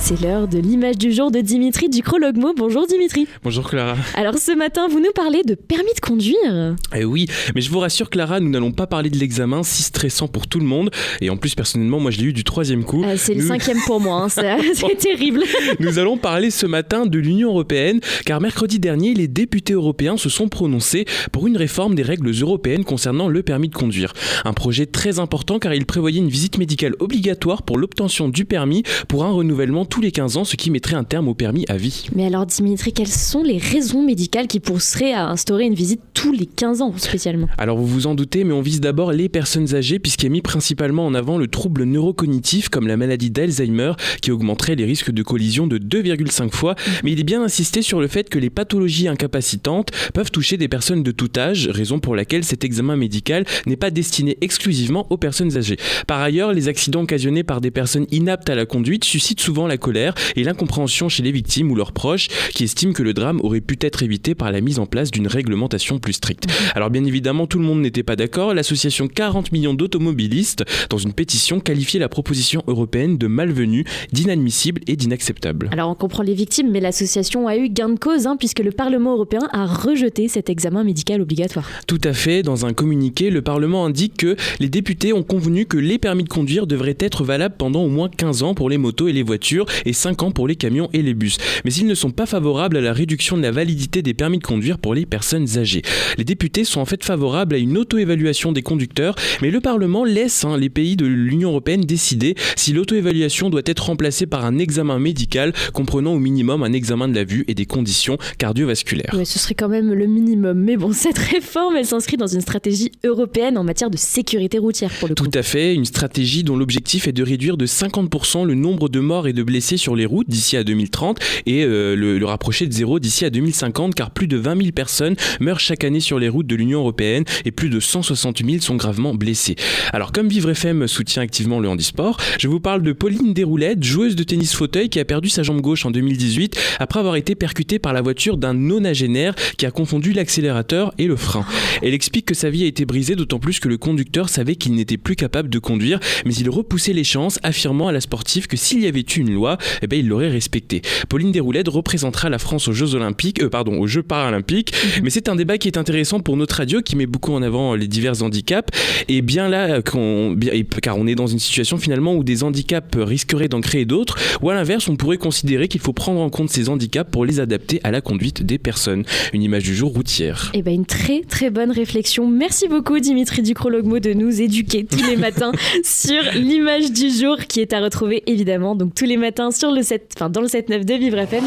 C'est 0.00 0.20
l'heure 0.22 0.46
de 0.46 0.58
l'image 0.58 0.96
du 0.96 1.12
jour 1.12 1.30
de 1.30 1.40
Dimitri 1.40 1.88
du 1.88 2.02
Crologmo. 2.02 2.54
Bonjour 2.56 2.86
Dimitri. 2.86 3.26
Bonjour 3.42 3.68
Clara. 3.68 3.96
Alors 4.14 4.38
ce 4.38 4.56
matin, 4.56 4.86
vous 4.88 5.00
nous 5.00 5.10
parlez 5.12 5.42
de 5.42 5.54
permis 5.54 5.92
de 5.94 6.00
conduire. 6.00 6.76
Eh 6.96 7.04
oui, 7.04 7.26
mais 7.54 7.60
je 7.60 7.70
vous 7.70 7.80
rassure 7.80 8.08
Clara, 8.08 8.38
nous 8.38 8.48
n'allons 8.48 8.70
pas 8.70 8.86
parler 8.86 9.10
de 9.10 9.18
l'examen 9.18 9.62
si 9.64 9.82
stressant 9.82 10.28
pour 10.28 10.46
tout 10.46 10.60
le 10.60 10.64
monde. 10.64 10.90
Et 11.20 11.30
en 11.30 11.36
plus, 11.36 11.54
personnellement, 11.56 11.98
moi 11.98 12.12
je 12.12 12.18
l'ai 12.18 12.26
eu 12.26 12.32
du 12.32 12.44
troisième 12.44 12.84
coup. 12.84 13.02
Euh, 13.04 13.16
c'est 13.18 13.34
le 13.34 13.44
cinquième 13.44 13.78
pour 13.86 14.00
moi, 14.00 14.22
hein. 14.22 14.28
c'est 14.28 14.96
terrible. 14.98 15.42
Nous 15.80 15.98
allons 15.98 16.16
parler 16.16 16.50
ce 16.50 16.66
matin 16.66 17.04
de 17.04 17.18
l'Union 17.18 17.50
européenne, 17.50 18.00
car 18.24 18.40
mercredi 18.40 18.78
dernier, 18.78 19.14
les 19.14 19.28
députés 19.28 19.74
européens 19.74 20.16
se 20.16 20.28
sont 20.28 20.48
prononcés 20.48 21.06
pour 21.32 21.48
une 21.48 21.56
réforme 21.56 21.96
des 21.96 22.04
règles 22.04 22.30
européennes 22.40 22.84
concernant 22.84 23.28
le 23.28 23.42
permis 23.42 23.68
de 23.68 23.74
conduire. 23.74 24.12
Un 24.44 24.52
projet 24.52 24.86
très 24.86 25.18
important 25.18 25.58
car 25.58 25.74
il 25.74 25.86
prévoyait 25.86 26.20
une 26.20 26.28
visite 26.28 26.56
médicale 26.56 26.94
obligatoire 27.00 27.62
pour 27.62 27.78
l'obtention 27.78 28.28
du 28.28 28.44
permis 28.44 28.84
pour 29.08 29.24
un 29.24 29.32
renouvellement 29.32 29.84
tous 29.88 30.00
les 30.00 30.10
15 30.10 30.36
ans, 30.36 30.44
ce 30.44 30.56
qui 30.56 30.70
mettrait 30.70 30.94
un 30.94 31.04
terme 31.04 31.28
au 31.28 31.34
permis 31.34 31.64
à 31.68 31.76
vie. 31.76 32.06
Mais 32.14 32.26
alors 32.26 32.46
Dimitri, 32.46 32.92
quelles 32.92 33.06
sont 33.08 33.42
les 33.42 33.58
raisons 33.58 34.02
médicales 34.02 34.46
qui 34.46 34.60
pousseraient 34.60 35.12
à 35.12 35.28
instaurer 35.28 35.64
une 35.64 35.74
visite 35.74 36.00
tous 36.14 36.32
les 36.32 36.46
15 36.46 36.82
ans 36.82 36.92
spécialement? 36.96 37.48
Alors 37.58 37.78
vous 37.78 37.86
vous 37.86 38.06
en 38.06 38.14
doutez, 38.14 38.44
mais 38.44 38.52
on 38.52 38.60
vise 38.60 38.80
d'abord 38.80 39.12
les 39.12 39.28
personnes 39.28 39.74
âgées 39.74 39.98
puisqu'il 39.98 40.26
est 40.26 40.30
mis 40.30 40.42
principalement 40.42 41.06
en 41.06 41.14
avant 41.14 41.38
le 41.38 41.46
trouble 41.46 41.84
neurocognitif 41.84 42.68
comme 42.68 42.86
la 42.86 42.96
maladie 42.96 43.30
d'Alzheimer 43.30 43.92
qui 44.22 44.30
augmenterait 44.30 44.74
les 44.74 44.84
risques 44.84 45.10
de 45.10 45.22
collision 45.22 45.66
de 45.66 45.78
2,5 45.78 46.50
fois. 46.50 46.74
Mais 47.02 47.12
il 47.12 47.20
est 47.20 47.24
bien 47.24 47.42
insisté 47.42 47.82
sur 47.82 48.00
le 48.00 48.08
fait 48.08 48.28
que 48.28 48.38
les 48.38 48.50
pathologies 48.50 49.08
incapacitantes 49.08 49.90
peuvent 50.12 50.30
toucher 50.30 50.56
des 50.56 50.68
personnes 50.68 51.02
de 51.02 51.10
tout 51.10 51.30
âge, 51.36 51.68
raison 51.68 51.98
pour 51.98 52.14
laquelle 52.14 52.44
cet 52.44 52.64
examen 52.64 52.96
médical 52.96 53.44
n'est 53.66 53.76
pas 53.76 53.90
destiné 53.90 54.36
exclusivement 54.40 55.06
aux 55.10 55.16
personnes 55.16 55.56
âgées. 55.56 55.76
Par 56.06 56.20
ailleurs, 56.20 56.52
les 56.52 56.68
accidents 56.68 57.02
occasionnés 57.02 57.44
par 57.44 57.60
des 57.60 57.70
personnes 57.70 58.06
inaptes 58.10 58.50
à 58.50 58.54
la 58.54 58.66
conduite 58.66 59.04
suscitent 59.04 59.40
souvent 59.40 59.66
la 59.66 59.77
colère 59.78 60.14
et 60.36 60.44
l'incompréhension 60.44 61.08
chez 61.08 61.22
les 61.22 61.32
victimes 61.32 61.70
ou 61.70 61.74
leurs 61.74 61.92
proches 61.92 62.28
qui 62.54 62.64
estiment 62.64 62.92
que 62.92 63.02
le 63.02 63.14
drame 63.14 63.40
aurait 63.42 63.60
pu 63.60 63.76
être 63.80 64.02
évité 64.02 64.34
par 64.34 64.52
la 64.52 64.60
mise 64.60 64.78
en 64.78 64.86
place 64.86 65.10
d'une 65.10 65.26
réglementation 65.26 65.98
plus 65.98 66.14
stricte. 66.14 66.46
Alors 66.74 66.90
bien 66.90 67.04
évidemment, 67.04 67.46
tout 67.46 67.58
le 67.58 67.64
monde 67.64 67.80
n'était 67.80 68.02
pas 68.02 68.16
d'accord. 68.16 68.54
L'association 68.54 69.08
40 69.08 69.52
millions 69.52 69.74
d'automobilistes, 69.74 70.64
dans 70.90 70.98
une 70.98 71.12
pétition, 71.12 71.60
qualifiait 71.60 72.00
la 72.00 72.08
proposition 72.08 72.62
européenne 72.66 73.18
de 73.18 73.26
malvenue, 73.26 73.84
d'inadmissible 74.12 74.80
et 74.86 74.96
d'inacceptable. 74.96 75.70
Alors 75.72 75.90
on 75.90 75.94
comprend 75.94 76.22
les 76.22 76.34
victimes, 76.34 76.70
mais 76.70 76.80
l'association 76.80 77.48
a 77.48 77.56
eu 77.56 77.68
gain 77.68 77.88
de 77.88 77.98
cause 77.98 78.26
hein, 78.26 78.36
puisque 78.36 78.60
le 78.60 78.72
Parlement 78.72 79.12
européen 79.12 79.48
a 79.52 79.66
rejeté 79.66 80.28
cet 80.28 80.50
examen 80.50 80.84
médical 80.84 81.20
obligatoire. 81.20 81.68
Tout 81.86 82.00
à 82.04 82.12
fait. 82.12 82.42
Dans 82.42 82.66
un 82.66 82.72
communiqué, 82.72 83.30
le 83.30 83.42
Parlement 83.42 83.84
indique 83.84 84.16
que 84.16 84.36
les 84.60 84.68
députés 84.68 85.12
ont 85.12 85.22
convenu 85.22 85.66
que 85.66 85.76
les 85.76 85.98
permis 85.98 86.24
de 86.24 86.28
conduire 86.28 86.66
devraient 86.66 86.96
être 86.98 87.24
valables 87.24 87.56
pendant 87.58 87.82
au 87.82 87.88
moins 87.88 88.08
15 88.08 88.42
ans 88.42 88.54
pour 88.54 88.70
les 88.70 88.78
motos 88.78 89.08
et 89.08 89.12
les 89.12 89.22
voitures 89.22 89.66
et 89.84 89.92
5 89.92 90.22
ans 90.22 90.30
pour 90.30 90.48
les 90.48 90.56
camions 90.56 90.88
et 90.92 91.02
les 91.02 91.14
bus. 91.14 91.38
Mais 91.64 91.72
ils 91.72 91.86
ne 91.86 91.94
sont 91.94 92.10
pas 92.10 92.26
favorables 92.26 92.76
à 92.76 92.80
la 92.80 92.92
réduction 92.92 93.36
de 93.36 93.42
la 93.42 93.50
validité 93.50 94.02
des 94.02 94.14
permis 94.14 94.38
de 94.38 94.44
conduire 94.44 94.78
pour 94.78 94.94
les 94.94 95.06
personnes 95.06 95.58
âgées. 95.58 95.82
Les 96.16 96.24
députés 96.24 96.64
sont 96.64 96.80
en 96.80 96.84
fait 96.84 97.04
favorables 97.04 97.54
à 97.54 97.58
une 97.58 97.76
auto-évaluation 97.78 98.52
des 98.52 98.62
conducteurs, 98.62 99.14
mais 99.42 99.50
le 99.50 99.60
Parlement 99.60 100.04
laisse 100.04 100.44
hein, 100.44 100.56
les 100.56 100.68
pays 100.68 100.96
de 100.96 101.06
l'Union 101.06 101.50
européenne 101.50 101.82
décider 101.82 102.34
si 102.56 102.72
l'auto-évaluation 102.72 103.50
doit 103.50 103.62
être 103.64 103.86
remplacée 103.86 104.26
par 104.26 104.44
un 104.44 104.58
examen 104.58 104.98
médical 104.98 105.52
comprenant 105.72 106.12
au 106.14 106.18
minimum 106.18 106.62
un 106.62 106.72
examen 106.72 107.08
de 107.08 107.14
la 107.14 107.24
vue 107.24 107.44
et 107.48 107.54
des 107.54 107.66
conditions 107.66 108.18
cardiovasculaires. 108.38 109.14
Ouais, 109.14 109.24
ce 109.24 109.38
serait 109.38 109.54
quand 109.54 109.68
même 109.68 109.92
le 109.92 110.06
minimum. 110.06 110.58
Mais 110.58 110.76
bon, 110.76 110.92
cette 110.92 111.18
réforme, 111.18 111.76
elle 111.76 111.86
s'inscrit 111.86 112.16
dans 112.16 112.26
une 112.26 112.40
stratégie 112.40 112.92
européenne 113.04 113.58
en 113.58 113.64
matière 113.64 113.90
de 113.90 113.96
sécurité 113.96 114.58
routière 114.58 114.90
pour 114.98 115.08
le 115.08 115.14
coup. 115.14 115.24
Tout 115.24 115.38
à 115.38 115.42
fait, 115.42 115.74
une 115.74 115.84
stratégie 115.84 116.44
dont 116.44 116.56
l'objectif 116.56 117.08
est 117.08 117.12
de 117.12 117.22
réduire 117.22 117.56
de 117.56 117.66
50% 117.66 118.44
le 118.44 118.54
nombre 118.54 118.88
de 118.88 119.00
morts 119.00 119.28
et 119.28 119.32
de 119.32 119.42
blessés 119.42 119.57
sur 119.60 119.96
les 119.96 120.06
routes 120.06 120.28
d'ici 120.28 120.56
à 120.56 120.64
2030 120.64 121.18
et 121.46 121.64
euh, 121.64 121.94
le, 121.94 122.24
rapprocher 122.24 122.66
de 122.66 122.72
zéro 122.72 122.98
d'ici 122.98 123.24
à 123.24 123.30
2050 123.30 123.94
car 123.94 124.10
plus 124.10 124.28
de 124.28 124.36
20 124.36 124.56
000 124.56 124.72
personnes 124.72 125.16
meurent 125.40 125.60
chaque 125.60 125.84
année 125.84 126.00
sur 126.00 126.18
les 126.18 126.28
routes 126.28 126.46
de 126.46 126.56
l'Union 126.56 126.80
européenne 126.80 127.24
et 127.44 127.50
plus 127.50 127.70
de 127.70 127.80
160 127.80 128.44
000 128.44 128.60
sont 128.60 128.76
gravement 128.76 129.14
blessés. 129.14 129.56
Alors 129.92 130.12
comme 130.12 130.28
Vivre 130.28 130.50
FM 130.50 130.86
soutient 130.86 131.22
activement 131.22 131.60
le 131.60 131.68
handisport, 131.68 132.18
je 132.38 132.48
vous 132.48 132.60
parle 132.60 132.82
de 132.82 132.92
Pauline 132.92 133.32
Desroulettes, 133.32 133.82
joueuse 133.82 134.16
de 134.16 134.22
tennis 134.22 134.54
fauteuil 134.54 134.88
qui 134.88 135.00
a 135.00 135.04
perdu 135.04 135.28
sa 135.28 135.42
jambe 135.42 135.60
gauche 135.60 135.86
en 135.86 135.90
2018 135.90 136.58
après 136.78 137.00
avoir 137.00 137.16
été 137.16 137.34
percutée 137.34 137.78
par 137.78 137.92
la 137.92 138.02
voiture 138.02 138.36
d'un 138.36 138.54
nonagénaire 138.54 139.34
qui 139.56 139.66
a 139.66 139.70
confondu 139.70 140.12
l'accélérateur 140.12 140.92
et 140.98 141.06
le 141.06 141.16
frein. 141.16 141.46
Elle 141.82 141.94
explique 141.94 142.26
que 142.26 142.34
sa 142.34 142.50
vie 142.50 142.64
a 142.64 142.66
été 142.66 142.84
brisée 142.84 143.16
d'autant 143.16 143.38
plus 143.38 143.60
que 143.60 143.68
le 143.68 143.78
conducteur 143.78 144.28
savait 144.28 144.56
qu'il 144.56 144.74
n'était 144.74 144.96
plus 144.96 145.16
capable 145.16 145.48
de 145.48 145.58
conduire, 145.58 146.00
mais 146.24 146.34
il 146.34 146.50
repoussait 146.50 146.92
les 146.92 147.04
chances, 147.04 147.38
affirmant 147.42 147.88
à 147.88 147.92
la 147.92 148.00
sportive 148.00 148.46
que 148.46 148.56
s'il 148.56 148.80
y 148.80 148.86
avait 148.86 149.00
eu 149.00 149.20
une 149.20 149.32
loi, 149.32 149.47
eh 149.82 149.86
ben, 149.86 149.98
il 149.98 150.08
l'aurait 150.08 150.28
respecté. 150.28 150.82
Pauline 151.08 151.32
Desroulettes 151.32 151.68
représentera 151.68 152.28
la 152.28 152.38
France 152.38 152.68
aux 152.68 152.72
Jeux 152.72 152.94
Olympiques, 152.94 153.42
euh, 153.42 153.48
pardon, 153.48 153.78
aux 153.78 153.86
Jeux 153.86 154.02
Paralympiques. 154.02 154.72
Mhm. 154.72 155.04
Mais 155.04 155.10
c'est 155.10 155.28
un 155.28 155.36
débat 155.36 155.56
qui 155.56 155.68
est 155.68 155.78
intéressant 155.78 156.20
pour 156.20 156.36
notre 156.36 156.56
radio 156.56 156.82
qui 156.82 156.96
met 156.96 157.06
beaucoup 157.06 157.32
en 157.32 157.42
avant 157.42 157.74
les 157.74 157.88
divers 157.88 158.22
handicaps. 158.22 158.68
Et 159.08 159.22
bien 159.22 159.48
là, 159.48 159.80
car 159.82 160.98
on 160.98 161.06
est 161.06 161.14
dans 161.14 161.26
une 161.26 161.38
situation 161.38 161.78
finalement 161.78 162.14
où 162.14 162.24
des 162.24 162.42
handicaps 162.42 162.96
risqueraient 162.96 163.48
d'en 163.48 163.60
créer 163.60 163.84
d'autres, 163.84 164.16
ou 164.42 164.50
à 164.50 164.54
l'inverse, 164.54 164.88
on 164.88 164.96
pourrait 164.96 165.16
considérer 165.16 165.68
qu'il 165.68 165.80
faut 165.80 165.92
prendre 165.92 166.20
en 166.20 166.30
compte 166.30 166.50
ces 166.50 166.68
handicaps 166.68 167.10
pour 167.10 167.24
les 167.24 167.40
adapter 167.40 167.80
à 167.84 167.90
la 167.90 168.00
conduite 168.00 168.42
des 168.42 168.58
personnes. 168.58 169.04
Une 169.32 169.42
image 169.42 169.62
du 169.62 169.74
jour 169.74 169.92
routière. 169.92 170.50
Eh 170.54 170.62
ben 170.62 170.74
une 170.74 170.86
très 170.86 171.22
très 171.22 171.50
bonne 171.50 171.70
réflexion. 171.70 172.26
Merci 172.28 172.68
beaucoup 172.68 172.98
Dimitri 172.98 173.42
Ducrologmo 173.42 173.98
de 173.98 174.12
nous 174.12 174.40
éduquer 174.40 174.84
tous 174.84 175.04
les 175.08 175.16
matins 175.16 175.52
sur 175.84 176.22
l'image 176.34 176.92
du 176.92 177.10
jour 177.10 177.36
qui 177.48 177.60
est 177.60 177.72
à 177.72 177.80
retrouver 177.80 178.22
évidemment 178.26 178.74
donc 178.74 178.94
tous 178.94 179.04
les 179.04 179.16
matins 179.16 179.37
sur 179.50 179.70
le 179.70 179.82
7, 179.82 180.14
enfin, 180.16 180.30
dans 180.30 180.40
le 180.40 180.48
7-9 180.48 180.84
de 180.84 180.94
Vivre 180.94 181.18
FM. 181.18 181.44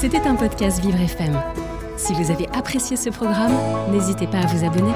C'était 0.00 0.26
un 0.26 0.34
podcast 0.34 0.80
Vivre 0.80 1.00
FM. 1.00 1.38
Si 1.96 2.14
vous 2.14 2.30
avez 2.30 2.48
apprécié 2.54 2.96
ce 2.96 3.10
programme, 3.10 3.52
n'hésitez 3.92 4.26
pas 4.26 4.38
à 4.38 4.46
vous 4.46 4.64
abonner. 4.64 4.92